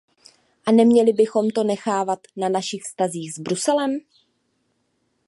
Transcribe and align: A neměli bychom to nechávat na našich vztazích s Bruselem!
A 0.65 0.71
neměli 0.71 1.13
bychom 1.13 1.49
to 1.49 1.63
nechávat 1.63 2.19
na 2.37 2.49
našich 2.49 2.81
vztazích 2.83 3.33
s 3.33 3.39
Bruselem! 3.39 3.99